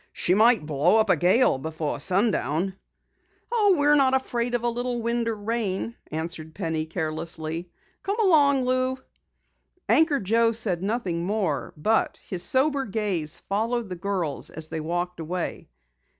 [0.13, 2.75] She might blow up a gale before sundown."
[3.51, 7.69] "Oh, we're not afraid of a little wind or rain," answered Penny carelessly.
[8.01, 8.97] "Come along, Lou."
[9.87, 15.19] Anchor Joe said nothing more, but his sober gaze followed the girls as they walked
[15.19, 15.69] away.